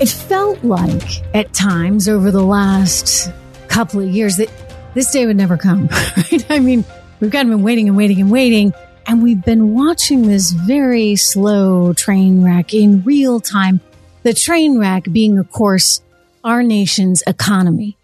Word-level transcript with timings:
It 0.00 0.08
felt 0.08 0.62
like 0.62 1.24
at 1.34 1.52
times 1.52 2.08
over 2.08 2.30
the 2.30 2.42
last 2.42 3.32
couple 3.66 4.00
of 4.00 4.08
years 4.08 4.36
that 4.36 4.48
this 4.94 5.10
day 5.10 5.26
would 5.26 5.36
never 5.36 5.56
come, 5.56 5.88
right? 6.16 6.46
I 6.48 6.60
mean, 6.60 6.84
we've 7.18 7.32
kind 7.32 7.48
of 7.50 7.56
been 7.56 7.64
waiting 7.64 7.88
and 7.88 7.96
waiting 7.96 8.20
and 8.20 8.30
waiting, 8.30 8.72
and 9.08 9.24
we've 9.24 9.44
been 9.44 9.74
watching 9.74 10.22
this 10.22 10.52
very 10.52 11.16
slow 11.16 11.92
train 11.94 12.44
wreck 12.44 12.74
in 12.74 13.02
real 13.02 13.40
time. 13.40 13.80
The 14.22 14.34
train 14.34 14.78
wreck 14.78 15.04
being, 15.10 15.36
of 15.36 15.50
course, 15.50 16.00
our 16.44 16.62
nation's 16.62 17.24
economy. 17.26 17.96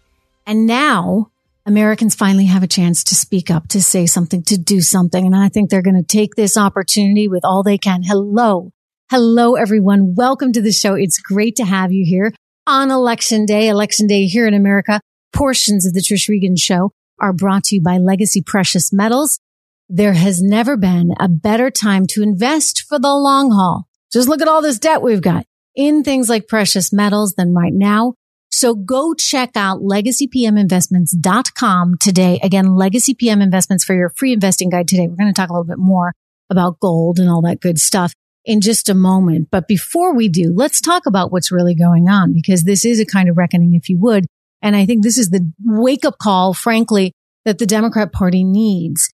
And 0.45 0.67
now 0.67 1.31
Americans 1.65 2.13
finally 2.13 2.45
have 2.45 2.61
a 2.61 2.67
chance 2.67 3.05
to 3.05 3.15
speak 3.15 3.49
up, 3.49 3.69
to 3.69 3.81
say 3.81 4.05
something, 4.05 4.43
to 4.43 4.57
do 4.57 4.81
something. 4.81 5.25
And 5.25 5.35
I 5.35 5.47
think 5.47 5.69
they're 5.69 5.81
going 5.81 5.95
to 5.95 6.03
take 6.03 6.35
this 6.35 6.57
opportunity 6.57 7.29
with 7.29 7.45
all 7.45 7.63
they 7.63 7.77
can. 7.77 8.03
Hello. 8.03 8.73
Hello, 9.11 9.53
everyone. 9.53 10.15
Welcome 10.15 10.51
to 10.53 10.63
the 10.63 10.71
show. 10.71 10.95
It's 10.95 11.19
great 11.19 11.55
to 11.57 11.63
have 11.63 11.91
you 11.91 12.03
here 12.03 12.33
on 12.65 12.89
election 12.89 13.45
day, 13.45 13.67
election 13.67 14.07
day 14.07 14.25
here 14.25 14.47
in 14.47 14.55
America. 14.55 14.99
Portions 15.31 15.85
of 15.85 15.93
the 15.93 15.99
Trish 15.99 16.27
Regan 16.27 16.55
show 16.55 16.91
are 17.21 17.31
brought 17.31 17.65
to 17.65 17.75
you 17.75 17.83
by 17.83 17.99
Legacy 17.99 18.41
Precious 18.41 18.91
Metals. 18.91 19.39
There 19.87 20.13
has 20.13 20.41
never 20.41 20.75
been 20.75 21.13
a 21.19 21.29
better 21.29 21.69
time 21.69 22.07
to 22.13 22.23
invest 22.23 22.83
for 22.89 22.97
the 22.97 23.13
long 23.13 23.51
haul. 23.51 23.87
Just 24.11 24.27
look 24.27 24.41
at 24.41 24.47
all 24.47 24.63
this 24.63 24.79
debt 24.79 25.03
we've 25.03 25.21
got 25.21 25.45
in 25.75 26.01
things 26.01 26.27
like 26.27 26.47
precious 26.47 26.91
metals 26.91 27.35
than 27.37 27.53
right 27.53 27.75
now. 27.75 28.15
So 28.49 28.73
go 28.73 29.13
check 29.13 29.51
out 29.55 29.81
legacypminvestments.com 29.81 31.97
today. 32.01 32.39
Again, 32.41 32.73
Legacy 32.73 33.13
PM 33.13 33.43
Investments 33.43 33.83
for 33.83 33.93
your 33.93 34.09
free 34.09 34.33
investing 34.33 34.71
guide 34.71 34.87
today. 34.87 35.07
We're 35.07 35.15
going 35.15 35.31
to 35.31 35.39
talk 35.39 35.51
a 35.51 35.53
little 35.53 35.63
bit 35.63 35.77
more 35.77 36.15
about 36.49 36.79
gold 36.79 37.19
and 37.19 37.29
all 37.29 37.43
that 37.43 37.59
good 37.59 37.77
stuff 37.77 38.11
in 38.45 38.61
just 38.61 38.89
a 38.89 38.93
moment. 38.93 39.49
But 39.51 39.67
before 39.67 40.15
we 40.15 40.29
do, 40.29 40.53
let's 40.55 40.79
talk 40.79 41.05
about 41.05 41.31
what's 41.31 41.51
really 41.51 41.75
going 41.75 42.07
on 42.07 42.33
because 42.33 42.63
this 42.63 42.85
is 42.85 42.99
a 42.99 43.05
kind 43.05 43.29
of 43.29 43.37
reckoning, 43.37 43.73
if 43.73 43.89
you 43.89 43.99
would. 43.99 44.25
And 44.61 44.75
I 44.75 44.85
think 44.85 45.03
this 45.03 45.17
is 45.17 45.29
the 45.29 45.51
wake 45.63 46.05
up 46.05 46.17
call, 46.17 46.53
frankly, 46.53 47.11
that 47.43 47.57
the 47.57 47.65
Democrat 47.65 48.11
party 48.11 48.43
needs. 48.43 49.09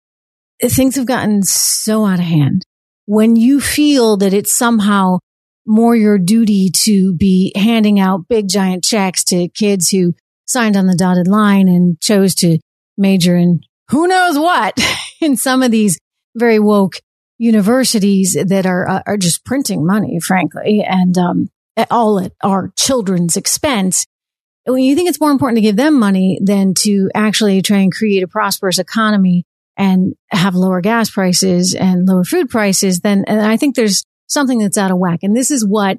Things 0.62 0.96
have 0.96 1.06
gotten 1.06 1.42
so 1.42 2.04
out 2.04 2.18
of 2.18 2.24
hand. 2.24 2.62
When 3.06 3.36
you 3.36 3.60
feel 3.60 4.16
that 4.18 4.34
it's 4.34 4.56
somehow 4.56 5.18
more 5.66 5.94
your 5.94 6.18
duty 6.18 6.70
to 6.84 7.14
be 7.14 7.52
handing 7.54 8.00
out 8.00 8.28
big 8.28 8.48
giant 8.48 8.82
checks 8.82 9.22
to 9.22 9.48
kids 9.48 9.90
who 9.90 10.14
signed 10.46 10.76
on 10.76 10.86
the 10.86 10.96
dotted 10.96 11.28
line 11.28 11.68
and 11.68 12.00
chose 12.00 12.34
to 12.34 12.58
major 12.96 13.36
in 13.36 13.60
who 13.90 14.08
knows 14.08 14.38
what 14.38 14.74
in 15.20 15.36
some 15.36 15.62
of 15.62 15.70
these 15.70 15.98
very 16.34 16.58
woke 16.58 16.94
universities 17.38 18.36
that 18.46 18.66
are 18.66 18.88
uh, 18.88 19.02
are 19.06 19.16
just 19.16 19.44
printing 19.44 19.86
money, 19.86 20.20
frankly, 20.20 20.84
and 20.86 21.16
um, 21.16 21.50
all 21.90 22.18
at 22.18 22.32
our 22.42 22.72
children's 22.76 23.36
expense. 23.36 24.06
When 24.64 24.82
you 24.82 24.94
think 24.94 25.08
it's 25.08 25.20
more 25.20 25.30
important 25.30 25.56
to 25.56 25.62
give 25.62 25.76
them 25.76 25.98
money 25.98 26.38
than 26.42 26.74
to 26.80 27.10
actually 27.14 27.62
try 27.62 27.78
and 27.78 27.92
create 27.92 28.22
a 28.22 28.28
prosperous 28.28 28.78
economy 28.78 29.44
and 29.78 30.14
have 30.30 30.54
lower 30.54 30.82
gas 30.82 31.10
prices 31.10 31.74
and 31.74 32.06
lower 32.06 32.24
food 32.24 32.50
prices, 32.50 33.00
then 33.00 33.24
I 33.28 33.56
think 33.56 33.76
there's 33.76 34.04
something 34.26 34.58
that's 34.58 34.76
out 34.76 34.90
of 34.90 34.98
whack. 34.98 35.20
And 35.22 35.34
this 35.34 35.50
is 35.50 35.66
what 35.66 35.98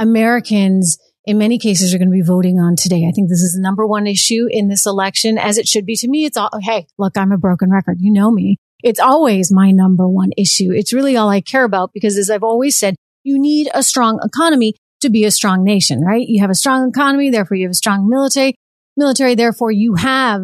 Americans 0.00 0.98
in 1.24 1.36
many 1.36 1.58
cases 1.58 1.94
are 1.94 1.98
going 1.98 2.08
to 2.08 2.12
be 2.12 2.22
voting 2.22 2.58
on 2.58 2.74
today. 2.74 3.06
I 3.06 3.12
think 3.12 3.28
this 3.28 3.42
is 3.42 3.52
the 3.54 3.60
number 3.60 3.86
one 3.86 4.06
issue 4.06 4.48
in 4.50 4.68
this 4.68 4.86
election, 4.86 5.36
as 5.36 5.58
it 5.58 5.68
should 5.68 5.84
be 5.84 5.94
to 5.96 6.08
me. 6.08 6.24
It's 6.24 6.38
all, 6.38 6.48
hey, 6.62 6.86
look, 6.96 7.18
I'm 7.18 7.32
a 7.32 7.38
broken 7.38 7.70
record. 7.70 7.98
You 8.00 8.10
know 8.10 8.30
me. 8.30 8.58
It's 8.82 9.00
always 9.00 9.52
my 9.52 9.70
number 9.70 10.08
one 10.08 10.30
issue. 10.36 10.72
It's 10.72 10.92
really 10.92 11.16
all 11.16 11.28
I 11.28 11.40
care 11.40 11.64
about 11.64 11.92
because 11.92 12.16
as 12.16 12.30
I've 12.30 12.44
always 12.44 12.78
said, 12.78 12.94
you 13.24 13.38
need 13.38 13.68
a 13.74 13.82
strong 13.82 14.20
economy 14.22 14.74
to 15.00 15.10
be 15.10 15.24
a 15.24 15.30
strong 15.30 15.64
nation, 15.64 16.00
right? 16.00 16.26
You 16.26 16.40
have 16.40 16.50
a 16.50 16.54
strong 16.54 16.88
economy, 16.88 17.30
therefore 17.30 17.56
you 17.56 17.66
have 17.66 17.72
a 17.72 17.74
strong 17.74 18.08
military, 18.08 18.54
military, 18.96 19.34
therefore 19.34 19.70
you 19.70 19.94
have 19.96 20.42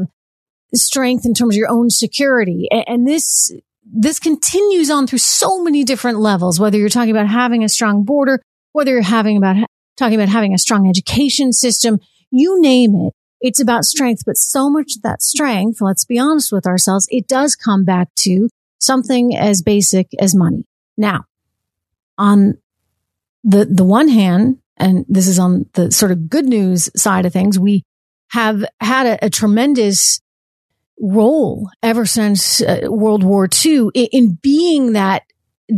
strength 0.75 1.25
in 1.25 1.35
terms 1.35 1.55
of 1.55 1.59
your 1.59 1.71
own 1.71 1.91
security. 1.91 2.69
And 2.71 3.07
this 3.07 3.53
this 3.85 4.19
continues 4.19 4.91
on 4.91 5.07
through 5.07 5.19
so 5.19 5.63
many 5.63 5.85
different 5.85 6.19
levels, 6.19 6.59
whether 6.59 6.79
you're 6.79 6.89
talking 6.89 7.11
about 7.11 7.29
having 7.29 7.63
a 7.63 7.69
strong 7.69 8.05
border, 8.05 8.43
whether 8.73 8.91
you're 8.91 9.03
having 9.03 9.37
about 9.37 9.57
talking 9.97 10.17
about 10.17 10.29
having 10.29 10.55
a 10.55 10.59
strong 10.59 10.89
education 10.89 11.53
system, 11.53 12.01
you 12.31 12.61
name 12.61 12.95
it. 12.97 13.13
It's 13.45 13.61
about 13.61 13.85
strength, 13.85 14.23
but 14.25 14.39
so 14.39 14.71
much 14.71 14.97
of 14.97 15.03
that 15.03 15.21
strength, 15.21 15.83
let's 15.83 16.07
be 16.07 16.19
honest 16.19 16.51
with 16.51 16.67
ourselves, 16.67 17.07
it 17.11 17.29
does 17.29 17.55
come 17.55 17.85
back 17.85 18.09
to 18.21 18.49
something 18.79 19.37
as 19.37 19.61
basic 19.61 20.09
as 20.19 20.35
money. 20.35 20.65
Now, 20.97 21.27
on 22.17 22.57
the, 23.43 23.67
the 23.67 23.85
one 23.85 24.09
hand, 24.09 24.61
and 24.79 25.05
this 25.11 25.29
is 25.29 25.39
on 25.39 25.67
the 25.75 25.93
sort 25.93 26.11
of 26.11 26.31
good 26.31 26.47
news 26.47 26.89
side 26.97 27.27
of 27.27 27.35
things, 27.35 27.59
we 27.59 27.83
have 28.31 28.65
had 28.81 29.07
a, 29.07 29.27
a 29.27 29.29
tremendous 29.29 30.23
role 30.99 31.69
ever 31.83 32.07
since 32.07 32.63
uh, 32.63 32.81
World 32.85 33.23
War 33.23 33.47
II 33.63 33.91
in, 33.93 34.09
in 34.11 34.39
being 34.41 34.95
that 34.95 35.23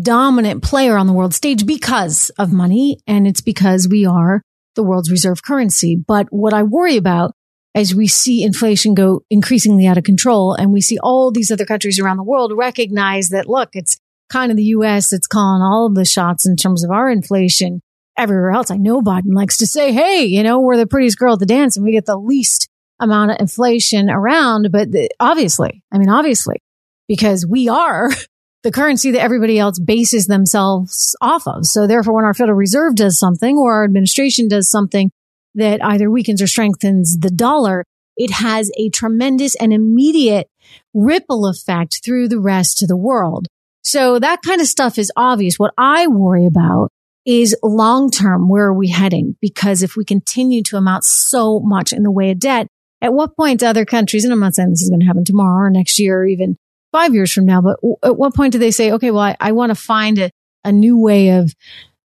dominant 0.02 0.62
player 0.62 0.96
on 0.96 1.08
the 1.08 1.12
world 1.12 1.34
stage 1.34 1.66
because 1.66 2.30
of 2.38 2.52
money. 2.52 3.00
And 3.08 3.26
it's 3.26 3.40
because 3.40 3.88
we 3.90 4.06
are 4.06 4.42
the 4.76 4.84
world's 4.84 5.10
reserve 5.10 5.42
currency. 5.42 5.96
But 5.96 6.28
what 6.30 6.54
I 6.54 6.62
worry 6.62 6.96
about 6.96 7.34
as 7.76 7.94
we 7.94 8.08
see 8.08 8.42
inflation 8.42 8.94
go 8.94 9.20
increasingly 9.30 9.86
out 9.86 9.98
of 9.98 10.04
control 10.04 10.54
and 10.54 10.72
we 10.72 10.80
see 10.80 10.98
all 10.98 11.30
these 11.30 11.52
other 11.52 11.66
countries 11.66 12.00
around 12.00 12.16
the 12.16 12.24
world 12.24 12.50
recognize 12.56 13.28
that, 13.28 13.50
look, 13.50 13.68
it's 13.74 13.98
kind 14.30 14.50
of 14.50 14.56
the 14.56 14.64
U.S. 14.64 15.10
that's 15.10 15.26
calling 15.26 15.62
all 15.62 15.86
of 15.86 15.94
the 15.94 16.06
shots 16.06 16.48
in 16.48 16.56
terms 16.56 16.82
of 16.82 16.90
our 16.90 17.10
inflation. 17.10 17.82
Everywhere 18.16 18.52
else, 18.52 18.70
I 18.70 18.78
know 18.78 19.02
Biden 19.02 19.34
likes 19.34 19.58
to 19.58 19.66
say, 19.66 19.92
Hey, 19.92 20.24
you 20.24 20.42
know, 20.42 20.58
we're 20.58 20.78
the 20.78 20.86
prettiest 20.86 21.18
girl 21.18 21.34
at 21.34 21.38
the 21.38 21.44
dance 21.44 21.76
and 21.76 21.84
we 21.84 21.92
get 21.92 22.06
the 22.06 22.16
least 22.16 22.66
amount 22.98 23.32
of 23.32 23.36
inflation 23.40 24.08
around, 24.08 24.70
but 24.72 24.90
the, 24.90 25.10
obviously, 25.20 25.82
I 25.92 25.98
mean, 25.98 26.08
obviously, 26.08 26.62
because 27.08 27.46
we 27.46 27.68
are 27.68 28.08
the 28.62 28.72
currency 28.72 29.10
that 29.10 29.20
everybody 29.20 29.58
else 29.58 29.78
bases 29.78 30.26
themselves 30.26 31.14
off 31.20 31.46
of. 31.46 31.66
So 31.66 31.86
therefore, 31.86 32.14
when 32.14 32.24
our 32.24 32.32
Federal 32.32 32.56
Reserve 32.56 32.94
does 32.94 33.18
something 33.18 33.58
or 33.58 33.74
our 33.74 33.84
administration 33.84 34.48
does 34.48 34.70
something 34.70 35.10
that 35.56 35.84
either 35.84 36.10
weakens 36.10 36.40
or 36.40 36.46
strengthens 36.46 37.18
the 37.18 37.30
dollar, 37.30 37.84
it 38.16 38.30
has 38.30 38.70
a 38.78 38.88
tremendous 38.90 39.54
and 39.56 39.72
immediate 39.72 40.48
ripple 40.94 41.46
effect 41.46 42.00
through 42.04 42.28
the 42.28 42.40
rest 42.40 42.82
of 42.82 42.88
the 42.88 42.96
world. 42.96 43.46
So 43.82 44.18
that 44.18 44.42
kind 44.42 44.60
of 44.60 44.66
stuff 44.66 44.98
is 44.98 45.12
obvious. 45.16 45.58
What 45.58 45.74
I 45.76 46.06
worry 46.06 46.46
about 46.46 46.90
is 47.24 47.56
long 47.62 48.10
term. 48.10 48.48
Where 48.48 48.66
are 48.66 48.74
we 48.74 48.88
heading? 48.88 49.36
Because 49.40 49.82
if 49.82 49.96
we 49.96 50.04
continue 50.04 50.62
to 50.64 50.76
amount 50.76 51.04
so 51.04 51.60
much 51.60 51.92
in 51.92 52.02
the 52.02 52.10
way 52.10 52.30
of 52.30 52.38
debt, 52.38 52.68
at 53.02 53.12
what 53.12 53.36
point 53.36 53.60
do 53.60 53.66
other 53.66 53.84
countries, 53.84 54.24
and 54.24 54.32
I'm 54.32 54.40
not 54.40 54.54
saying 54.54 54.70
this 54.70 54.82
is 54.82 54.88
going 54.88 55.00
to 55.00 55.06
happen 55.06 55.24
tomorrow 55.24 55.66
or 55.66 55.70
next 55.70 55.98
year 55.98 56.20
or 56.20 56.26
even 56.26 56.56
five 56.92 57.14
years 57.14 57.32
from 57.32 57.44
now, 57.44 57.60
but 57.60 57.76
at 58.02 58.16
what 58.16 58.34
point 58.34 58.52
do 58.52 58.58
they 58.58 58.70
say, 58.70 58.92
okay, 58.92 59.10
well, 59.10 59.22
I, 59.22 59.36
I 59.38 59.52
want 59.52 59.70
to 59.70 59.74
find 59.74 60.18
a, 60.18 60.30
a 60.64 60.72
new 60.72 60.98
way 60.98 61.30
of, 61.30 61.54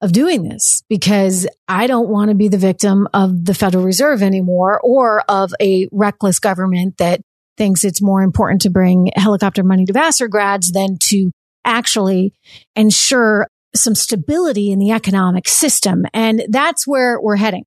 of 0.00 0.12
doing 0.12 0.42
this 0.42 0.82
because 0.88 1.46
I 1.68 1.86
don't 1.86 2.08
want 2.08 2.28
to 2.30 2.34
be 2.34 2.48
the 2.48 2.58
victim 2.58 3.08
of 3.14 3.44
the 3.44 3.54
Federal 3.54 3.84
Reserve 3.84 4.22
anymore 4.22 4.80
or 4.82 5.22
of 5.28 5.52
a 5.60 5.88
reckless 5.90 6.38
government 6.38 6.98
that 6.98 7.20
thinks 7.56 7.84
it's 7.84 8.02
more 8.02 8.22
important 8.22 8.62
to 8.62 8.70
bring 8.70 9.10
helicopter 9.16 9.62
money 9.62 9.86
to 9.86 9.92
Vassar 9.92 10.28
grads 10.28 10.72
than 10.72 10.98
to 11.04 11.30
actually 11.64 12.34
ensure 12.74 13.48
some 13.74 13.94
stability 13.94 14.70
in 14.70 14.78
the 14.78 14.90
economic 14.90 15.48
system. 15.48 16.04
And 16.12 16.44
that's 16.48 16.86
where 16.86 17.20
we're 17.20 17.36
heading. 17.36 17.64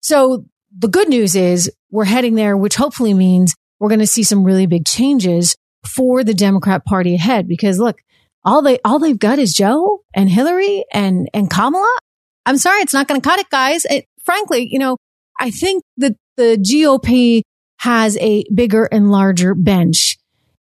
So 0.00 0.44
the 0.76 0.88
good 0.88 1.08
news 1.08 1.34
is 1.34 1.70
we're 1.90 2.04
heading 2.04 2.34
there, 2.34 2.56
which 2.56 2.76
hopefully 2.76 3.14
means 3.14 3.54
we're 3.80 3.88
going 3.88 4.00
to 4.00 4.06
see 4.06 4.22
some 4.22 4.44
really 4.44 4.66
big 4.66 4.84
changes 4.84 5.56
for 5.86 6.24
the 6.24 6.34
Democrat 6.34 6.84
party 6.84 7.14
ahead. 7.14 7.48
Because 7.48 7.78
look, 7.78 7.98
all 8.44 8.62
they, 8.62 8.78
all 8.84 8.98
they've 8.98 9.18
got 9.18 9.38
is 9.38 9.54
Joe 9.54 10.02
and 10.14 10.28
Hillary 10.28 10.84
and, 10.92 11.28
and 11.32 11.50
Kamala. 11.50 11.98
I'm 12.46 12.58
sorry. 12.58 12.80
It's 12.82 12.92
not 12.92 13.08
going 13.08 13.20
to 13.20 13.28
cut 13.28 13.40
it, 13.40 13.48
guys. 13.50 13.84
It, 13.86 14.06
frankly, 14.22 14.68
you 14.70 14.78
know, 14.78 14.96
I 15.38 15.50
think 15.50 15.82
that 15.96 16.14
the 16.36 16.56
GOP 16.56 17.42
has 17.78 18.16
a 18.18 18.44
bigger 18.54 18.84
and 18.84 19.10
larger 19.10 19.54
bench, 19.54 20.18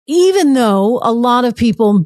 even 0.07 0.53
though 0.53 0.99
a 1.01 1.13
lot 1.13 1.45
of 1.45 1.55
people 1.55 2.05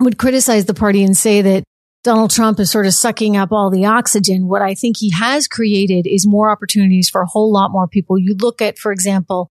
would 0.00 0.18
criticize 0.18 0.66
the 0.66 0.74
party 0.74 1.02
and 1.02 1.16
say 1.16 1.42
that 1.42 1.64
Donald 2.04 2.30
Trump 2.30 2.60
is 2.60 2.70
sort 2.70 2.86
of 2.86 2.94
sucking 2.94 3.36
up 3.36 3.50
all 3.50 3.70
the 3.70 3.86
oxygen. 3.86 4.46
What 4.46 4.62
I 4.62 4.74
think 4.74 4.96
he 4.98 5.10
has 5.10 5.48
created 5.48 6.06
is 6.06 6.26
more 6.26 6.50
opportunities 6.50 7.08
for 7.08 7.20
a 7.20 7.26
whole 7.26 7.52
lot 7.52 7.72
more 7.72 7.88
people. 7.88 8.18
You 8.18 8.36
look 8.38 8.62
at, 8.62 8.78
for 8.78 8.92
example, 8.92 9.50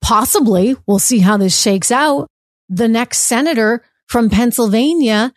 possibly, 0.00 0.76
we'll 0.86 0.98
see 0.98 1.18
how 1.18 1.36
this 1.36 1.60
shakes 1.60 1.90
out, 1.90 2.26
the 2.68 2.88
next 2.88 3.18
senator 3.18 3.84
from 4.10 4.28
Pennsylvania 4.28 5.32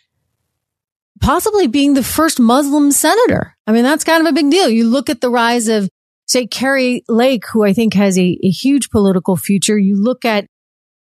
possibly 1.22 1.68
being 1.68 1.94
the 1.94 2.04
first 2.04 2.40
Muslim 2.40 2.92
senator. 2.92 3.56
I 3.68 3.72
mean, 3.72 3.84
that's 3.84 4.04
kind 4.04 4.20
of 4.20 4.30
a 4.30 4.34
big 4.34 4.50
deal. 4.50 4.68
You 4.68 4.86
look 4.86 5.10
at 5.10 5.22
the 5.22 5.30
rise 5.30 5.68
of, 5.68 5.88
say, 6.28 6.48
Kari 6.48 7.04
Lake, 7.08 7.46
who 7.54 7.64
I 7.64 7.72
think 7.74 7.94
has 7.94 8.18
a, 8.18 8.38
a 8.44 8.50
huge 8.50 8.90
political 8.90 9.38
future. 9.38 9.78
You 9.78 9.96
look 9.96 10.26
at 10.26 10.48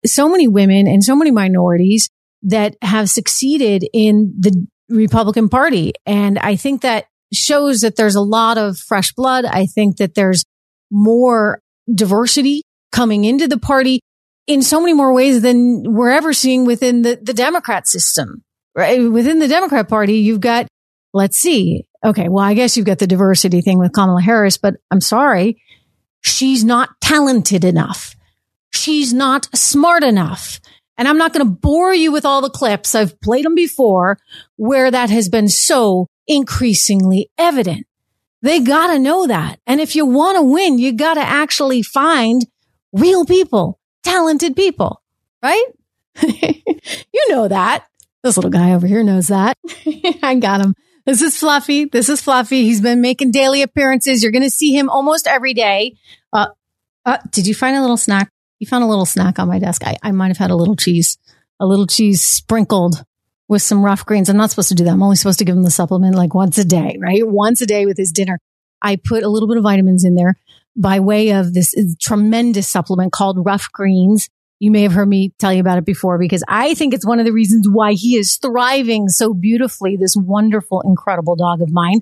so 0.06 0.29
many 0.29 0.47
women 0.47 0.85
and 0.85 1.03
so 1.03 1.15
many 1.15 1.31
minorities 1.31 2.09
that 2.44 2.75
have 2.81 3.09
succeeded 3.09 3.88
in 3.94 4.33
the 4.38 4.68
Republican 4.89 5.47
Party. 5.47 5.94
And 6.06 6.38
I 6.38 6.57
think 6.57 6.81
that 6.81 7.06
shows 7.33 7.81
that 7.81 7.95
there's 7.95 8.15
a 8.15 8.21
lot 8.21 8.57
of 8.57 8.77
fresh 8.77 9.13
blood. 9.13 9.45
I 9.45 9.65
think 9.65 9.97
that 9.97 10.13
there's 10.13 10.44
more 10.91 11.62
diversity 11.91 12.63
coming 12.91 13.23
into 13.23 13.47
the 13.47 13.57
party 13.57 14.01
in 14.53 14.62
so 14.62 14.80
many 14.80 14.94
more 14.94 15.13
ways 15.13 15.42
than 15.42 15.83
we're 15.83 16.12
ever 16.12 16.33
seeing 16.33 16.65
within 16.65 17.01
the, 17.01 17.19
the 17.21 17.33
Democrat 17.33 17.88
system, 17.88 18.44
right? 18.75 19.00
Within 19.00 19.39
the 19.39 19.48
Democrat 19.48 19.88
party, 19.88 20.19
you've 20.19 20.42
got, 20.42 20.68
let's 21.13 21.38
see. 21.38 21.86
Okay. 22.03 22.30
Well, 22.30 22.44
I 22.44 22.53
guess 22.53 22.77
you've 22.77 22.86
got 22.86 23.00
the 23.00 23.07
diversity 23.07 23.62
thing 23.62 23.80
with 23.80 23.94
Kamala 23.94 24.21
Harris, 24.21 24.57
but 24.57 24.75
I'm 24.89 25.01
sorry. 25.01 25.62
She's 26.21 26.63
not 26.63 26.89
talented 27.01 27.63
enough. 27.63 28.15
She's 28.71 29.13
not 29.13 29.48
smart 29.56 30.03
enough. 30.03 30.59
And 30.97 31.07
I'm 31.07 31.18
not 31.18 31.33
going 31.33 31.45
to 31.45 31.51
bore 31.51 31.94
you 31.94 32.12
with 32.12 32.25
all 32.25 32.42
the 32.42 32.50
clips. 32.50 32.94
I've 32.94 33.19
played 33.21 33.45
them 33.45 33.56
before 33.56 34.19
where 34.56 34.92
that 34.92 35.09
has 35.09 35.30
been 35.30 35.47
so 35.47 36.07
increasingly 36.27 37.30
evident. 37.38 37.88
They 38.44 38.59
got 38.59 38.88
to 38.88 39.00
know 39.00 39.27
that. 39.27 39.59
And 39.65 39.81
if 39.81 39.95
you 39.95 40.06
want 40.06 40.38
to 40.38 40.44
win, 40.44 40.80
you 40.80 40.94
got 40.94 41.15
to 41.15 41.21
actually 41.21 41.81
find 41.81 42.45
real 42.94 43.25
people, 43.25 43.80
talented 44.03 44.56
people, 44.56 45.01
right? 45.42 45.65
you 46.24 47.30
know 47.30 47.48
that. 47.48 47.86
This 48.24 48.38
little 48.38 48.51
guy 48.51 48.74
over 48.74 48.86
here 48.86 49.03
knows 49.03 49.27
that. 49.27 49.57
I 50.24 50.36
got 50.36 50.62
him. 50.62 50.75
This 51.06 51.21
is 51.21 51.38
Fluffy. 51.38 51.86
This 51.86 52.09
is 52.09 52.21
Fluffy. 52.21 52.63
He's 52.63 52.81
been 52.81 53.01
making 53.01 53.31
daily 53.31 53.63
appearances. 53.63 54.21
You're 54.21 54.31
going 54.31 54.44
to 54.44 54.50
see 54.50 54.77
him 54.77 54.89
almost 54.89 55.25
every 55.25 55.53
day. 55.53 55.95
Uh, 56.31 56.48
uh, 57.06 57.18
did 57.31 57.48
you 57.48 57.56
find 57.56 57.75
a 57.75 57.81
little 57.81 57.98
snack? 57.98 58.30
You 58.59 58.68
found 58.68 58.83
a 58.83 58.88
little 58.88 59.07
snack 59.07 59.39
on 59.39 59.48
my 59.48 59.57
desk. 59.57 59.83
I, 59.83 59.98
I 60.04 60.12
might 60.12 60.27
have 60.27 60.38
had 60.38 60.51
a 60.51 60.56
little 60.56 60.75
cheese, 60.75 61.18
a 61.59 61.65
little 61.65 61.88
cheese 61.88 62.24
sprinkled 62.24 63.04
with 63.47 63.63
some 63.63 63.83
Ruff 63.83 64.06
Greens. 64.06 64.30
I'm 64.30 64.38
not 64.38 64.51
supposed 64.51 64.69
to 64.69 64.75
do 64.75 64.83
that. 64.83 64.92
I'm 64.92 65.01
only 65.01 65.15
supposed 65.15 65.39
to 65.39 65.45
give 65.45 65.56
him 65.56 65.63
the 65.63 65.71
supplement 65.71 66.15
like 66.15 66.36
once 66.36 66.59
a 66.59 66.65
day, 66.65 66.97
right? 67.01 67.27
Once 67.27 67.62
a 67.62 67.65
day 67.65 67.88
with 67.88 67.97
his 67.97 68.12
dinner. 68.12 68.38
I 68.81 68.95
put 68.95 69.24
a 69.24 69.30
little 69.30 69.47
bit 69.47 69.57
of 69.57 69.63
vitamins 69.63 70.04
in 70.04 70.15
there 70.15 70.36
by 70.75 71.00
way 71.00 71.31
of 71.31 71.53
this 71.53 71.75
tremendous 72.01 72.69
supplement 72.69 73.12
called 73.12 73.45
Ruff 73.45 73.68
Greens. 73.71 74.29
You 74.59 74.71
may 74.71 74.83
have 74.83 74.94
heard 74.94 75.07
me 75.07 75.33
tell 75.39 75.51
you 75.51 75.59
about 75.59 75.79
it 75.79 75.85
before 75.85 76.19
because 76.19 76.44
I 76.47 76.75
think 76.75 76.94
it's 76.94 77.06
one 77.06 77.19
of 77.19 77.25
the 77.25 77.33
reasons 77.33 77.68
why 77.68 77.94
he 77.94 78.15
is 78.15 78.38
thriving 78.38 79.07
so 79.09 79.33
beautifully. 79.33 79.97
This 79.97 80.15
wonderful, 80.15 80.81
incredible 80.81 81.35
dog 81.35 81.62
of 81.62 81.71
mine. 81.71 82.01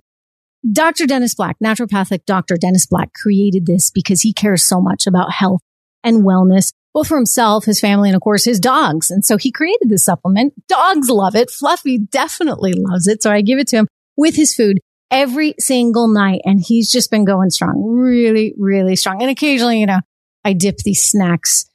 Dr. 0.70 1.08
Dennis 1.08 1.36
Black, 1.36 1.56
naturopathic 1.64 2.26
Dr. 2.26 2.58
Dennis 2.58 2.86
Black 2.86 3.14
created 3.14 3.66
this 3.66 3.90
because 3.90 4.22
he 4.22 4.34
cares 4.34 4.62
so 4.62 4.82
much 4.82 5.08
about 5.08 5.32
health 5.32 5.62
and 6.04 6.24
wellness, 6.24 6.74
both 6.94 7.08
for 7.08 7.16
himself, 7.16 7.64
his 7.64 7.80
family, 7.80 8.10
and 8.10 8.16
of 8.16 8.22
course 8.22 8.44
his 8.44 8.60
dogs. 8.60 9.10
And 9.10 9.24
so 9.24 9.38
he 9.38 9.54
created 9.54 9.88
this 9.88 10.04
supplement. 10.04 10.54
Dogs 10.68 11.10
love 11.10 11.36
it. 11.36 11.50
Fluffy 11.50 11.98
definitely 11.98 12.74
loves 12.74 13.08
it. 13.08 13.24
So 13.24 13.32
I 13.32 13.42
give 13.42 13.58
it 13.58 13.70
to 13.70 13.78
him 13.78 13.88
with 14.18 14.36
his 14.36 14.54
food 14.54 14.80
every 15.12 15.56
single 15.60 16.08
night. 16.08 16.42
And 16.46 16.60
he's 16.60 16.92
just 16.92 17.12
been 17.12 17.26
going 17.26 17.50
strong, 17.50 17.84
really, 17.84 18.54
really 18.58 18.96
strong. 18.96 19.22
And 19.22 19.32
occasionally, 19.32 19.80
you 19.80 19.86
know, 19.86 20.00
I 20.44 20.54
dip 20.54 20.78
these 20.78 21.04
snacks. 21.04 21.70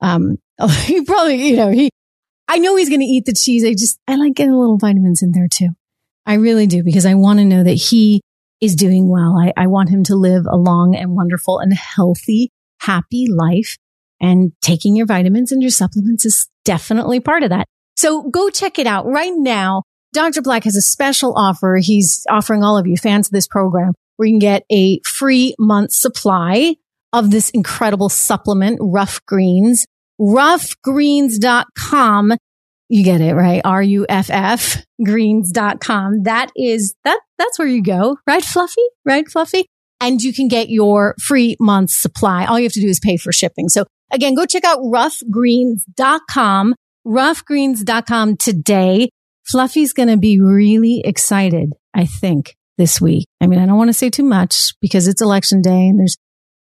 Um, 0.00 0.38
he 0.84 1.02
probably, 1.04 1.36
you 1.48 1.56
know, 1.56 1.70
he, 1.70 1.90
I 2.48 2.58
know 2.58 2.76
he's 2.76 2.88
going 2.88 3.00
to 3.00 3.06
eat 3.06 3.24
the 3.26 3.34
cheese. 3.34 3.64
I 3.64 3.72
just, 3.72 3.98
I 4.08 4.16
like 4.16 4.34
getting 4.34 4.52
a 4.52 4.58
little 4.58 4.78
vitamins 4.78 5.22
in 5.22 5.32
there 5.32 5.48
too. 5.50 5.70
I 6.26 6.34
really 6.34 6.66
do 6.66 6.82
because 6.82 7.06
I 7.06 7.14
want 7.14 7.38
to 7.38 7.44
know 7.44 7.64
that 7.64 7.72
he 7.72 8.20
is 8.60 8.74
doing 8.74 9.08
well. 9.08 9.36
I, 9.38 9.52
I 9.56 9.66
want 9.66 9.88
him 9.90 10.02
to 10.04 10.16
live 10.16 10.44
a 10.46 10.56
long 10.56 10.94
and 10.96 11.14
wonderful 11.14 11.58
and 11.58 11.72
healthy 11.72 12.50
happy 12.80 13.26
life. 13.28 13.76
And 14.20 14.52
taking 14.60 14.96
your 14.96 15.06
vitamins 15.06 15.52
and 15.52 15.62
your 15.62 15.70
supplements 15.70 16.24
is 16.24 16.48
definitely 16.64 17.20
part 17.20 17.44
of 17.44 17.50
that. 17.50 17.66
So 17.96 18.28
go 18.28 18.50
check 18.50 18.78
it 18.78 18.86
out 18.86 19.06
right 19.06 19.32
now. 19.34 19.84
Dr. 20.12 20.42
Black 20.42 20.64
has 20.64 20.76
a 20.76 20.82
special 20.82 21.34
offer. 21.36 21.78
He's 21.80 22.26
offering 22.28 22.64
all 22.64 22.76
of 22.78 22.86
you 22.86 22.96
fans 22.96 23.28
of 23.28 23.32
this 23.32 23.46
program 23.46 23.92
where 24.16 24.26
you 24.26 24.32
can 24.32 24.38
get 24.38 24.64
a 24.70 25.00
free 25.00 25.54
month 25.58 25.92
supply 25.92 26.76
of 27.12 27.30
this 27.30 27.50
incredible 27.50 28.08
supplement, 28.08 28.78
Ruff 28.80 29.20
Greens. 29.26 29.84
Ruffgreens.com. 30.20 32.32
You 32.90 33.04
get 33.04 33.20
it, 33.20 33.34
right? 33.34 33.60
R-U-F-F 33.64 34.78
greens.com. 35.04 36.22
That 36.22 36.50
is, 36.56 36.94
that, 37.04 37.20
that's 37.36 37.58
where 37.58 37.68
you 37.68 37.82
go, 37.82 38.16
right? 38.26 38.42
Fluffy, 38.42 38.80
right? 39.04 39.28
Fluffy 39.28 39.66
and 40.00 40.22
you 40.22 40.32
can 40.32 40.48
get 40.48 40.68
your 40.68 41.14
free 41.20 41.56
month 41.60 41.90
supply. 41.90 42.46
All 42.46 42.58
you 42.58 42.64
have 42.64 42.72
to 42.72 42.80
do 42.80 42.88
is 42.88 43.00
pay 43.00 43.16
for 43.16 43.32
shipping. 43.32 43.68
So 43.68 43.84
again, 44.12 44.34
go 44.34 44.46
check 44.46 44.64
out 44.64 44.80
ruffgreens.com, 44.80 46.74
ruffgreens.com 47.06 48.36
today. 48.36 49.10
Fluffy's 49.50 49.92
going 49.92 50.08
to 50.08 50.16
be 50.16 50.40
really 50.40 51.02
excited, 51.04 51.72
I 51.94 52.04
think, 52.04 52.56
this 52.76 53.00
week. 53.00 53.26
I 53.40 53.46
mean, 53.46 53.58
I 53.58 53.66
don't 53.66 53.78
want 53.78 53.88
to 53.88 53.94
say 53.94 54.10
too 54.10 54.24
much 54.24 54.74
because 54.80 55.08
it's 55.08 55.22
election 55.22 55.62
day 55.62 55.88
and 55.88 55.98
there's, 55.98 56.16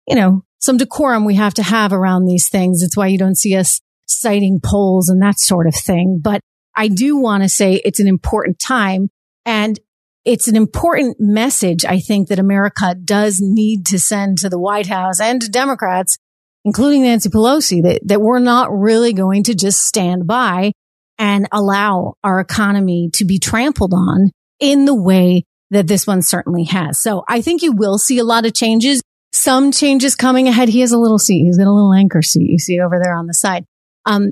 you 0.07 0.15
know, 0.15 0.43
some 0.59 0.77
decorum 0.77 1.25
we 1.25 1.35
have 1.35 1.53
to 1.55 1.63
have 1.63 1.93
around 1.93 2.25
these 2.25 2.49
things. 2.49 2.83
It's 2.83 2.97
why 2.97 3.07
you 3.07 3.17
don't 3.17 3.37
see 3.37 3.55
us 3.55 3.79
citing 4.07 4.59
polls 4.63 5.09
and 5.09 5.21
that 5.21 5.39
sort 5.39 5.67
of 5.67 5.75
thing. 5.75 6.19
But 6.21 6.41
I 6.75 6.87
do 6.87 7.17
want 7.17 7.43
to 7.43 7.49
say 7.49 7.75
it's 7.85 7.99
an 7.99 8.07
important 8.07 8.59
time. 8.59 9.09
And 9.45 9.79
it's 10.25 10.47
an 10.47 10.55
important 10.55 11.17
message, 11.19 11.83
I 11.83 11.99
think, 11.99 12.29
that 12.29 12.39
America 12.39 12.95
does 12.95 13.39
need 13.41 13.85
to 13.87 13.99
send 13.99 14.37
to 14.39 14.49
the 14.49 14.59
White 14.59 14.87
House 14.87 15.19
and 15.19 15.41
to 15.41 15.49
Democrats, 15.49 16.17
including 16.63 17.03
Nancy 17.03 17.29
Pelosi, 17.29 17.83
that, 17.83 18.01
that 18.05 18.21
we're 18.21 18.39
not 18.39 18.71
really 18.71 19.11
going 19.11 19.43
to 19.43 19.53
just 19.53 19.85
stand 19.85 20.25
by 20.25 20.71
and 21.17 21.47
allow 21.51 22.15
our 22.23 22.39
economy 22.39 23.09
to 23.13 23.25
be 23.25 23.39
trampled 23.39 23.93
on 23.93 24.31
in 24.59 24.85
the 24.85 24.95
way 24.95 25.43
that 25.71 25.87
this 25.87 26.05
one 26.05 26.21
certainly 26.21 26.63
has. 26.65 26.99
So 26.99 27.23
I 27.27 27.41
think 27.41 27.61
you 27.61 27.71
will 27.71 27.97
see 27.97 28.19
a 28.19 28.23
lot 28.23 28.45
of 28.45 28.53
changes, 28.53 29.01
some 29.31 29.71
changes 29.71 30.15
coming 30.15 30.47
ahead. 30.47 30.69
He 30.69 30.81
has 30.81 30.91
a 30.91 30.97
little 30.97 31.19
seat. 31.19 31.43
He's 31.43 31.57
got 31.57 31.67
a 31.67 31.71
little 31.71 31.93
anchor 31.93 32.21
seat 32.21 32.49
you 32.49 32.59
see 32.59 32.79
over 32.79 32.99
there 33.01 33.15
on 33.15 33.27
the 33.27 33.33
side. 33.33 33.65
Um, 34.05 34.31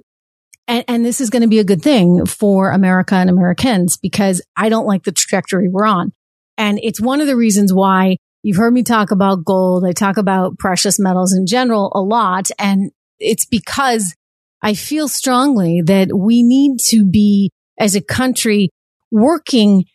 and, 0.68 0.86
and 0.88 1.06
this 1.06 1.19
is 1.19 1.30
going 1.30 1.42
to 1.42 1.48
be 1.48 1.60
a 1.60 1.63
good 1.63 1.81
thing 1.81 2.25
for 2.25 2.72
America 2.72 3.16
and 3.16 3.30
Americans 3.30 3.98
because 3.98 4.42
I 4.56 4.69
don't 4.69 4.86
like 4.86 5.04
the 5.04 5.12
trajectory 5.12 5.68
we're 5.69 5.86
on. 5.86 6.13
And 6.57 6.80
it's 6.84 7.01
one 7.01 7.22
of 7.22 7.27
the 7.27 7.36
reasons 7.36 7.74
why 7.74 8.18
you've 8.44 8.57
heard 8.57 8.74
me 8.74 8.84
talk 8.84 9.12
about 9.12 9.44
gold. 9.44 9.84
I 9.86 9.94
talk 9.94 10.18
about 10.18 10.60
precious 10.60 11.00
metals 11.00 11.34
in 11.34 11.48
general 11.48 11.92
a 11.95 12.01
lot. 12.01 12.50
And 12.60 12.92
it's 13.19 13.45
because 13.45 14.13
I 14.62 14.74
feel 14.74 15.08
strongly 15.08 15.81
that 15.86 16.16
we 16.16 16.44
need 16.44 16.80
to 16.90 17.06
be 17.06 17.52
as 17.80 17.96
a 17.96 18.02
country 18.02 18.69
working 19.12 19.86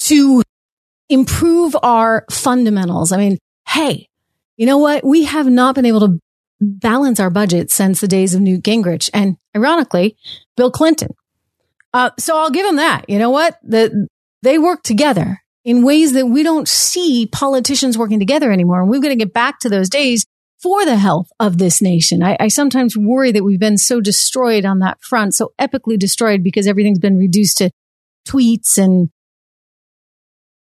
to 0.00 0.42
improve 1.08 1.76
our 1.82 2.24
fundamentals. 2.30 3.12
I 3.12 3.16
mean, 3.16 3.38
hey, 3.66 4.08
you 4.56 4.66
know 4.66 4.78
what? 4.78 5.04
We 5.04 5.24
have 5.24 5.46
not 5.46 5.74
been 5.74 5.86
able 5.86 6.00
to 6.00 6.18
balance 6.60 7.20
our 7.20 7.30
budget 7.30 7.70
since 7.70 8.00
the 8.00 8.08
days 8.08 8.34
of 8.34 8.40
Newt 8.40 8.62
Gingrich 8.62 9.10
and 9.12 9.36
ironically, 9.56 10.16
Bill 10.56 10.70
Clinton. 10.70 11.10
Uh, 11.92 12.10
so 12.18 12.36
I'll 12.36 12.50
give 12.50 12.66
them 12.66 12.76
that. 12.76 13.08
You 13.08 13.18
know 13.18 13.30
what? 13.30 13.58
The, 13.62 14.08
they 14.42 14.58
work 14.58 14.82
together 14.82 15.40
in 15.64 15.84
ways 15.84 16.12
that 16.12 16.26
we 16.26 16.42
don't 16.42 16.68
see 16.68 17.26
politicians 17.30 17.98
working 17.98 18.18
together 18.18 18.52
anymore. 18.52 18.80
And 18.82 18.90
we've 18.90 19.02
got 19.02 19.08
to 19.08 19.16
get 19.16 19.32
back 19.32 19.60
to 19.60 19.68
those 19.68 19.88
days 19.88 20.24
for 20.62 20.84
the 20.84 20.96
health 20.96 21.30
of 21.38 21.58
this 21.58 21.80
nation. 21.80 22.22
I, 22.22 22.36
I 22.40 22.48
sometimes 22.48 22.96
worry 22.96 23.32
that 23.32 23.44
we've 23.44 23.60
been 23.60 23.78
so 23.78 24.00
destroyed 24.00 24.64
on 24.64 24.80
that 24.80 25.00
front, 25.00 25.34
so 25.34 25.52
epically 25.60 25.98
destroyed 25.98 26.42
because 26.42 26.66
everything's 26.66 26.98
been 26.98 27.16
reduced 27.16 27.58
to 27.58 27.70
tweets 28.26 28.76
and 28.76 29.10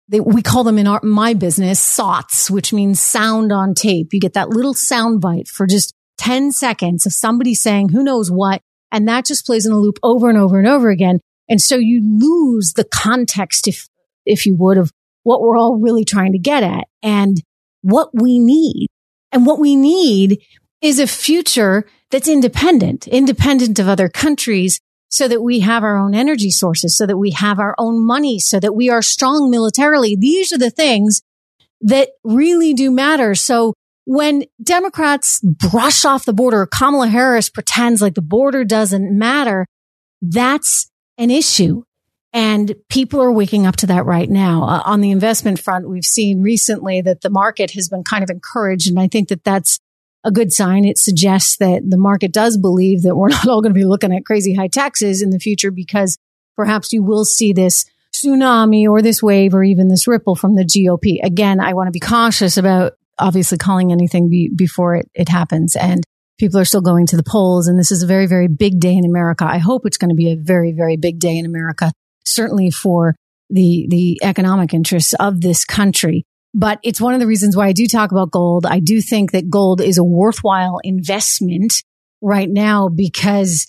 they, 0.08 0.20
we 0.20 0.42
call 0.42 0.64
them 0.64 0.78
in 0.78 0.88
our, 0.88 1.00
my 1.02 1.34
business 1.34 1.80
SOTs, 1.80 2.50
which 2.50 2.72
means 2.72 3.00
sound 3.00 3.52
on 3.52 3.74
tape. 3.74 4.14
You 4.14 4.20
get 4.20 4.34
that 4.34 4.50
little 4.50 4.74
sound 4.74 5.22
bite 5.22 5.48
for 5.48 5.66
just 5.66 5.94
10 6.20 6.52
seconds 6.52 7.06
of 7.06 7.14
somebody 7.14 7.54
saying 7.54 7.90
who 7.90 8.04
knows 8.04 8.30
what. 8.30 8.62
And 8.92 9.08
that 9.08 9.26
just 9.26 9.46
plays 9.46 9.66
in 9.66 9.72
a 9.72 9.80
loop 9.80 9.98
over 10.04 10.30
and 10.30 10.38
over 10.38 10.60
and 10.60 10.68
over 10.68 10.90
again. 10.90 11.20
And 11.50 11.60
so 11.60 11.76
you 11.76 12.02
lose 12.04 12.74
the 12.74 12.86
context, 12.86 13.68
if, 13.68 13.88
if 14.26 14.46
you 14.46 14.56
would, 14.56 14.78
of 14.78 14.92
what 15.24 15.42
we're 15.42 15.58
all 15.58 15.80
really 15.80 16.06
trying 16.06 16.34
to 16.34 16.40
get 16.40 16.64
at 16.64 16.86
and 17.02 17.42
what 17.82 18.10
we 18.14 18.40
need. 18.40 18.88
And 19.32 19.46
what 19.46 19.60
we 19.60 19.76
need 19.76 20.42
is 20.82 21.00
a 21.00 21.08
future 21.08 21.86
that's 22.12 22.28
independent, 22.28 23.08
independent 23.08 23.80
of 23.80 23.88
other 23.88 24.10
countries, 24.10 24.80
so 25.10 25.28
that 25.28 25.42
we 25.42 25.62
have 25.62 25.84
our 25.84 25.98
own 25.98 26.14
energy 26.14 26.52
sources, 26.52 26.98
so 26.98 27.06
that 27.06 27.18
we 27.18 27.32
have 27.32 27.60
our 27.60 27.76
own 27.78 28.06
money, 28.06 28.40
so 28.40 28.60
that 28.60 28.76
we 28.76 28.90
are 28.90 29.02
strong 29.02 29.50
militarily. 29.50 30.18
These 30.20 30.52
are 30.52 30.58
the 30.58 30.70
things 30.70 31.22
that 31.82 32.10
really 32.24 32.74
do 32.74 32.92
matter. 32.92 33.36
So 33.36 33.74
when 34.06 34.44
Democrats 34.62 35.42
brush 35.42 36.06
off 36.06 36.26
the 36.26 36.34
border, 36.34 36.66
Kamala 36.66 37.08
Harris 37.08 37.50
pretends 37.50 38.02
like 38.02 38.16
the 38.16 38.22
border 38.22 38.64
doesn't 38.64 39.18
matter, 39.18 39.66
that's 40.22 40.90
an 41.18 41.32
issue. 41.32 41.84
And 42.36 42.76
people 42.90 43.22
are 43.22 43.32
waking 43.32 43.66
up 43.66 43.78
to 43.78 43.88
that 43.88 44.06
right 44.06 44.30
now. 44.30 44.64
Uh, 44.64 44.82
on 44.84 45.00
the 45.00 45.12
investment 45.12 45.58
front, 45.58 45.88
we've 45.88 46.04
seen 46.04 46.42
recently 46.42 47.00
that 47.00 47.22
the 47.22 47.30
market 47.30 47.72
has 47.72 47.88
been 47.88 48.04
kind 48.04 48.26
of 48.26 48.30
encouraged. 48.30 48.90
And 48.90 49.00
I 49.00 49.08
think 49.08 49.30
that 49.30 49.46
that's 49.46 49.80
a 50.26 50.32
good 50.32 50.52
sign. 50.52 50.84
It 50.84 50.98
suggests 50.98 51.56
that 51.58 51.90
the 51.90 51.98
market 51.98 52.34
does 52.34 52.58
believe 52.58 53.04
that 53.04 53.16
we're 53.16 53.30
not 53.30 53.48
all 53.48 53.62
going 53.62 53.74
to 53.74 53.80
be 53.80 53.86
looking 53.86 54.14
at 54.14 54.26
crazy 54.26 54.54
high 54.54 54.68
taxes 54.68 55.22
in 55.22 55.30
the 55.30 55.40
future 55.40 55.72
because 55.72 56.18
perhaps 56.58 56.92
you 56.92 57.04
will 57.04 57.24
see 57.24 57.54
this 57.54 57.86
tsunami 58.14 58.86
or 58.86 59.02
this 59.02 59.24
wave 59.24 59.56
or 59.56 59.64
even 59.64 59.88
this 59.88 60.06
ripple 60.06 60.36
from 60.36 60.56
the 60.56 60.66
GOP. 60.66 61.24
Again, 61.24 61.62
I 61.62 61.74
want 61.74 61.88
to 61.88 61.92
be 61.92 62.02
cautious 62.02 62.58
about 62.58 62.98
obviously 63.18 63.58
calling 63.58 63.94
anything 63.94 64.30
be, 64.30 64.52
before 64.54 64.96
it, 64.96 65.10
it 65.14 65.30
happens. 65.30 65.78
And 65.78 66.04
people 66.38 66.60
are 66.60 66.66
still 66.66 66.82
going 66.82 67.08
to 67.08 67.16
the 67.16 67.24
polls. 67.24 67.70
And 67.70 67.80
this 67.80 67.94
is 67.94 68.04
a 68.04 68.08
very, 68.08 68.28
very 68.28 68.50
big 68.50 68.82
day 68.82 68.94
in 68.94 69.06
America. 69.06 69.46
I 69.46 69.60
hope 69.60 69.86
it's 69.86 69.98
going 69.98 70.10
to 70.10 70.16
be 70.16 70.34
a 70.34 70.36
very, 70.36 70.74
very 70.74 70.98
big 70.98 71.18
day 71.20 71.38
in 71.38 71.46
America, 71.46 71.94
certainly 72.26 72.72
for 72.72 73.16
the, 73.50 73.88
the 73.90 74.20
economic 74.24 74.74
interests 74.74 75.14
of 75.20 75.42
this 75.42 75.66
country. 75.66 76.26
But 76.54 76.80
it's 76.84 77.02
one 77.02 77.14
of 77.14 77.20
the 77.20 77.28
reasons 77.28 77.56
why 77.56 77.68
I 77.68 77.74
do 77.74 77.86
talk 77.86 78.12
about 78.12 78.32
gold. 78.32 78.66
I 78.66 78.80
do 78.80 79.02
think 79.02 79.32
that 79.32 79.50
gold 79.50 79.82
is 79.82 79.98
a 79.98 80.04
worthwhile 80.04 80.80
investment 80.84 81.84
right 82.22 82.50
now 82.50 82.88
because 82.88 83.68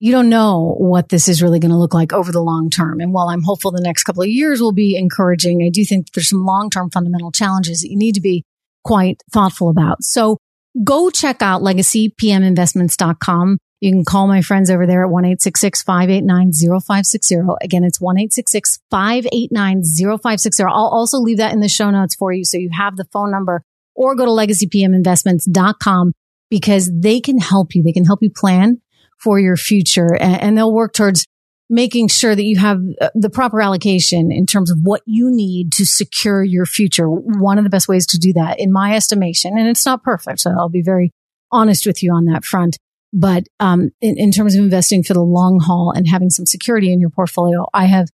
you 0.00 0.12
don't 0.12 0.28
know 0.28 0.76
what 0.78 1.08
this 1.08 1.28
is 1.28 1.42
really 1.42 1.58
going 1.58 1.72
to 1.72 1.76
look 1.76 1.94
like 1.94 2.12
over 2.12 2.30
the 2.30 2.40
long 2.40 2.70
term. 2.70 3.00
And 3.00 3.12
while 3.12 3.28
I'm 3.28 3.42
hopeful 3.42 3.72
the 3.72 3.80
next 3.80 4.04
couple 4.04 4.22
of 4.22 4.28
years 4.28 4.60
will 4.60 4.72
be 4.72 4.96
encouraging, 4.96 5.62
I 5.64 5.70
do 5.70 5.84
think 5.84 6.12
there's 6.12 6.28
some 6.28 6.44
long 6.44 6.70
term 6.70 6.90
fundamental 6.90 7.32
challenges 7.32 7.80
that 7.80 7.90
you 7.90 7.96
need 7.96 8.14
to 8.14 8.20
be 8.20 8.44
quite 8.84 9.22
thoughtful 9.32 9.68
about. 9.68 10.04
So 10.04 10.38
go 10.84 11.10
check 11.10 11.42
out 11.42 11.62
legacypminvestments.com. 11.62 13.58
You 13.80 13.92
can 13.92 14.04
call 14.04 14.26
my 14.26 14.42
friends 14.42 14.70
over 14.70 14.86
there 14.86 15.04
at 15.04 15.10
1-866-589-0560. 15.10 17.56
Again, 17.62 17.84
it's 17.84 18.00
1-866-589-0560. 18.00 20.66
I'll 20.66 20.88
also 20.88 21.18
leave 21.18 21.36
that 21.38 21.52
in 21.52 21.60
the 21.60 21.68
show 21.68 21.88
notes 21.90 22.16
for 22.16 22.32
you. 22.32 22.44
So 22.44 22.58
you 22.58 22.70
have 22.72 22.96
the 22.96 23.06
phone 23.12 23.30
number 23.30 23.62
or 23.94 24.16
go 24.16 24.24
to 24.24 24.32
legacypminvestments.com 24.32 26.12
because 26.50 26.90
they 26.92 27.20
can 27.20 27.38
help 27.38 27.74
you. 27.74 27.82
They 27.82 27.92
can 27.92 28.04
help 28.04 28.22
you 28.22 28.30
plan 28.30 28.80
for 29.18 29.38
your 29.38 29.56
future 29.56 30.16
and, 30.20 30.56
they'll 30.56 30.72
work 30.72 30.92
towards 30.92 31.26
making 31.68 32.08
sure 32.08 32.34
that 32.34 32.44
you 32.44 32.58
have 32.58 32.80
uh, 33.00 33.10
the 33.14 33.28
proper 33.28 33.60
allocation 33.60 34.32
in 34.32 34.46
terms 34.46 34.70
of 34.70 34.78
what 34.82 35.02
you 35.04 35.30
need 35.30 35.72
to 35.72 35.84
secure 35.84 36.42
your 36.42 36.64
future. 36.64 37.08
One 37.08 37.58
of 37.58 37.64
the 37.64 37.70
best 37.70 37.88
ways 37.88 38.06
to 38.08 38.18
do 38.18 38.32
that, 38.34 38.58
in 38.58 38.72
my 38.72 38.94
estimation, 38.94 39.58
and 39.58 39.68
it's 39.68 39.84
not 39.84 40.02
perfect, 40.02 40.40
so 40.40 40.50
I'll 40.50 40.70
be 40.70 40.82
very 40.82 41.12
honest 41.52 41.84
with 41.84 42.02
you 42.02 42.12
on 42.12 42.24
that 42.26 42.44
front. 42.44 42.78
But 43.12 43.44
um, 43.58 43.90
in, 44.00 44.18
in 44.18 44.32
terms 44.32 44.54
of 44.54 44.62
investing 44.62 45.02
for 45.02 45.14
the 45.14 45.22
long 45.22 45.60
haul 45.60 45.92
and 45.94 46.06
having 46.06 46.30
some 46.30 46.46
security 46.46 46.92
in 46.92 47.00
your 47.00 47.10
portfolio, 47.10 47.66
I 47.72 47.86
have 47.86 48.08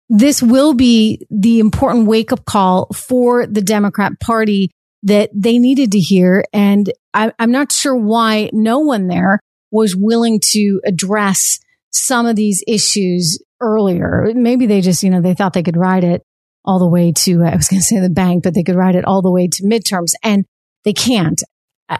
this 0.09 0.43
will 0.43 0.73
be 0.73 1.25
the 1.31 1.59
important 1.59 2.05
wake 2.05 2.33
up 2.33 2.45
call 2.45 2.87
for 2.93 3.47
the 3.47 3.61
Democrat 3.61 4.19
Party 4.19 4.69
that 5.03 5.29
they 5.33 5.57
needed 5.57 5.93
to 5.93 5.99
hear. 5.99 6.43
And 6.53 6.91
I, 7.13 7.31
am 7.39 7.51
not 7.51 7.71
sure 7.71 7.95
why 7.95 8.49
no 8.51 8.79
one 8.79 9.07
there 9.07 9.39
was 9.71 9.95
willing 9.95 10.41
to 10.51 10.81
address 10.85 11.60
some 11.91 12.25
of 12.25 12.35
these 12.35 12.63
issues 12.67 13.41
earlier. 13.59 14.31
Maybe 14.33 14.65
they 14.65 14.81
just, 14.81 15.03
you 15.03 15.09
know, 15.09 15.21
they 15.21 15.33
thought 15.33 15.53
they 15.53 15.63
could 15.63 15.77
ride 15.77 16.03
it 16.03 16.23
all 16.63 16.79
the 16.79 16.87
way 16.87 17.11
to, 17.11 17.43
I 17.43 17.55
was 17.55 17.67
going 17.67 17.79
to 17.79 17.85
say 17.85 17.99
the 17.99 18.09
bank, 18.09 18.43
but 18.43 18.53
they 18.53 18.63
could 18.63 18.75
ride 18.75 18.95
it 18.95 19.05
all 19.05 19.21
the 19.21 19.31
way 19.31 19.47
to 19.47 19.63
midterms 19.63 20.11
and 20.23 20.45
they 20.83 20.93
can't. 20.93 21.41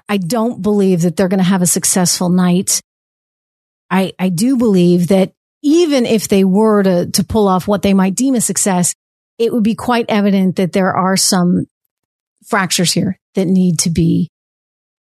I 0.08 0.18
don't 0.18 0.62
believe 0.62 1.02
that 1.02 1.18
they're 1.18 1.28
going 1.28 1.40
to 1.40 1.44
have 1.44 1.62
a 1.62 1.68
successful 1.68 2.30
night. 2.30 2.80
I, 3.90 4.14
I 4.18 4.30
do 4.30 4.56
believe 4.56 5.10
that 5.10 5.34
even 5.62 6.06
if 6.06 6.28
they 6.28 6.44
were 6.44 6.84
to, 6.84 7.12
to 7.12 7.24
pull 7.24 7.48
off 7.48 7.68
what 7.68 7.82
they 7.82 7.94
might 7.94 8.16
deem 8.16 8.36
a 8.36 8.42
success, 8.42 8.96
it 9.38 9.52
would 9.52 9.64
be 9.64 9.76
quite 9.76 10.06
evident 10.08 10.56
that 10.56 10.72
there 10.72 10.94
are 10.94 11.18
some 11.18 11.66
fractures 12.48 12.94
here 12.94 13.20
that 13.36 13.46
need 13.46 13.80
to 13.80 13.90
be 13.90 14.30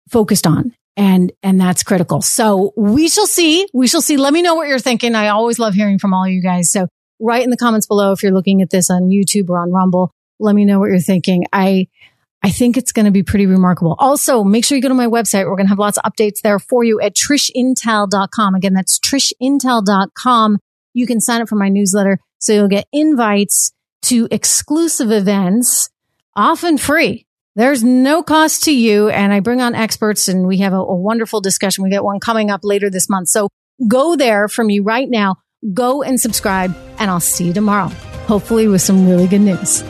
focused 0.09 0.45
on. 0.45 0.73
And, 0.97 1.31
and 1.43 1.59
that's 1.59 1.83
critical. 1.83 2.21
So 2.21 2.71
we 2.77 3.09
shall 3.09 3.27
see. 3.27 3.67
We 3.73 3.87
shall 3.87 4.01
see. 4.01 4.17
Let 4.17 4.31
me 4.31 4.41
know 4.41 4.55
what 4.55 4.67
you're 4.67 4.79
thinking. 4.79 5.13
I 5.13 5.27
always 5.29 5.59
love 5.59 5.73
hearing 5.73 5.99
from 5.99 6.13
all 6.13 6.27
you 6.27 6.41
guys. 6.41 6.71
So 6.71 6.87
write 7.19 7.43
in 7.43 7.49
the 7.49 7.57
comments 7.57 7.85
below 7.85 8.13
if 8.13 8.23
you're 8.23 8.31
looking 8.31 8.61
at 8.61 8.69
this 8.69 8.89
on 8.89 9.09
YouTube 9.09 9.49
or 9.49 9.59
on 9.59 9.71
Rumble. 9.71 10.11
Let 10.39 10.55
me 10.55 10.63
know 10.65 10.79
what 10.79 10.89
you're 10.89 10.99
thinking. 10.99 11.45
I, 11.51 11.87
I 12.43 12.49
think 12.49 12.77
it's 12.77 12.91
going 12.91 13.05
to 13.05 13.11
be 13.11 13.23
pretty 13.23 13.45
remarkable. 13.45 13.95
Also, 13.99 14.43
make 14.43 14.63
sure 14.63 14.75
you 14.75 14.81
go 14.81 14.89
to 14.89 14.93
my 14.93 15.07
website. 15.07 15.45
We're 15.45 15.55
going 15.55 15.65
to 15.65 15.69
have 15.69 15.79
lots 15.79 15.97
of 15.97 16.03
updates 16.03 16.41
there 16.41 16.59
for 16.59 16.83
you 16.83 17.01
at 17.01 17.15
trishintel.com. 17.15 18.55
Again, 18.55 18.73
that's 18.73 18.99
trishintel.com. 18.99 20.59
You 20.93 21.07
can 21.07 21.19
sign 21.19 21.41
up 21.41 21.49
for 21.49 21.55
my 21.55 21.69
newsletter 21.69 22.19
so 22.39 22.53
you'll 22.53 22.67
get 22.67 22.87
invites 22.93 23.73
to 24.03 24.27
exclusive 24.29 25.11
events, 25.11 25.89
often 26.35 26.77
free. 26.77 27.25
There's 27.55 27.83
no 27.85 28.21
cost 28.21 28.63
to 28.63 28.75
you. 28.75 29.07
And 29.09 29.31
I 29.31 29.39
bring 29.39 29.61
on 29.61 29.75
experts 29.75 30.27
and 30.27 30.45
we 30.45 30.57
have 30.57 30.73
a, 30.73 30.77
a 30.77 30.95
wonderful 30.95 31.39
discussion. 31.39 31.83
We 31.85 31.89
get 31.89 32.03
one 32.03 32.19
coming 32.19 32.51
up 32.51 32.61
later 32.63 32.89
this 32.89 33.09
month. 33.09 33.29
So 33.29 33.47
go 33.87 34.17
there 34.17 34.49
from 34.49 34.69
you 34.69 34.83
right 34.83 35.09
now. 35.09 35.37
Go 35.73 36.03
and 36.03 36.19
subscribe 36.19 36.75
and 36.99 37.09
I'll 37.09 37.21
see 37.21 37.45
you 37.45 37.53
tomorrow, 37.53 37.87
hopefully 38.27 38.67
with 38.67 38.81
some 38.81 39.07
really 39.07 39.27
good 39.27 39.41
news. 39.41 39.83